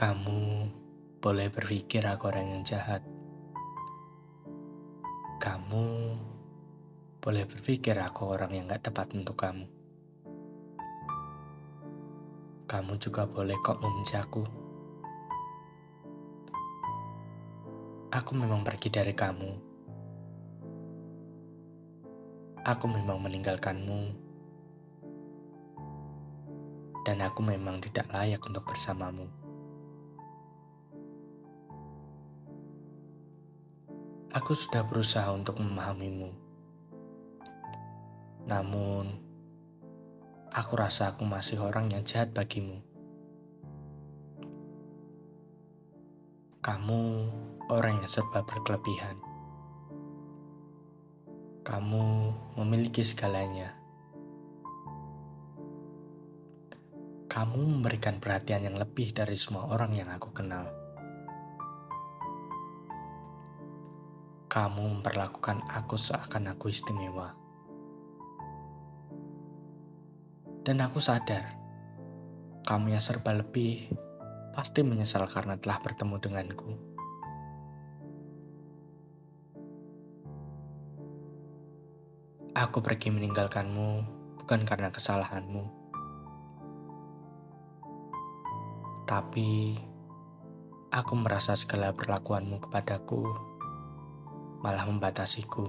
[0.00, 0.64] Kamu
[1.20, 3.04] boleh berpikir aku orang yang jahat.
[5.36, 5.84] Kamu
[7.20, 9.68] boleh berpikir aku orang yang gak tepat untuk kamu.
[12.64, 14.40] Kamu juga boleh kok membenci aku.
[18.08, 19.50] Aku memang pergi dari kamu.
[22.64, 24.00] Aku memang meninggalkanmu.
[27.04, 29.39] Dan aku memang tidak layak untuk bersamamu.
[34.30, 36.30] Aku sudah berusaha untuk memahamimu.
[38.46, 39.10] Namun,
[40.54, 42.78] aku rasa aku masih orang yang jahat bagimu.
[46.62, 47.02] Kamu
[47.74, 49.18] orang yang serba berkelebihan.
[51.66, 53.74] Kamu memiliki segalanya.
[57.26, 60.79] Kamu memberikan perhatian yang lebih dari semua orang yang aku kenal.
[64.50, 67.38] Kamu memperlakukan aku seakan aku istimewa.
[70.66, 71.54] Dan aku sadar,
[72.66, 73.94] kamu yang serba lebih
[74.50, 76.70] pasti menyesal karena telah bertemu denganku.
[82.58, 83.88] Aku pergi meninggalkanmu
[84.42, 85.62] bukan karena kesalahanmu,
[89.06, 89.78] tapi
[90.90, 93.49] aku merasa segala perlakuanmu kepadaku
[94.60, 95.64] malah membatasiku.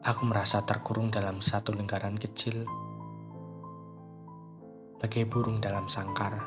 [0.00, 2.64] Aku merasa terkurung dalam satu lingkaran kecil,
[4.96, 6.40] bagai burung dalam sangkar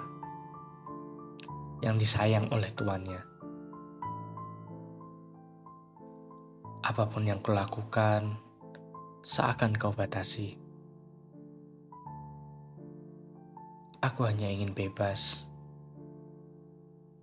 [1.86, 3.22] yang disayang oleh tuannya.
[6.82, 8.42] Apa pun yang kulakukan,
[9.22, 10.58] seakan kau batasi.
[14.02, 15.46] Aku hanya ingin bebas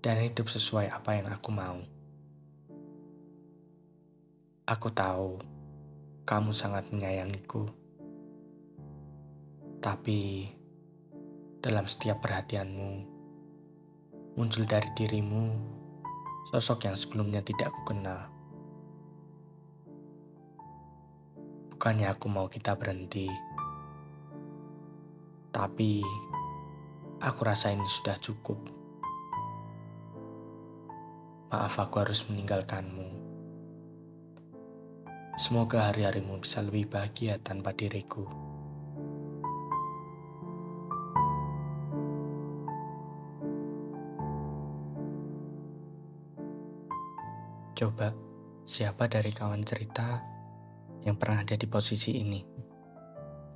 [0.00, 1.99] dan hidup sesuai apa yang aku mau.
[4.70, 5.42] Aku tahu
[6.22, 7.66] kamu sangat menyayangiku,
[9.82, 10.46] tapi
[11.58, 13.02] dalam setiap perhatianmu
[14.38, 15.58] muncul dari dirimu
[16.54, 18.30] sosok yang sebelumnya tidak aku kenal.
[21.74, 23.26] Bukannya aku mau kita berhenti,
[25.50, 25.98] tapi
[27.18, 28.70] aku rasa ini sudah cukup.
[31.50, 33.19] Maaf, aku harus meninggalkanmu.
[35.40, 38.28] Semoga hari-harimu bisa lebih bahagia tanpa diriku.
[47.72, 48.12] Coba,
[48.68, 50.20] siapa dari kawan cerita
[51.08, 52.44] yang pernah ada di posisi ini?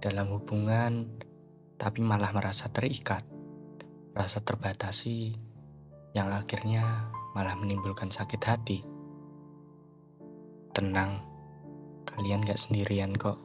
[0.00, 1.20] Dalam hubungan,
[1.76, 3.28] tapi malah merasa terikat,
[4.16, 5.36] merasa terbatasi,
[6.16, 8.80] yang akhirnya malah menimbulkan sakit hati.
[10.72, 11.33] Tenang,
[12.08, 13.43] Kalian gak sendirian kok.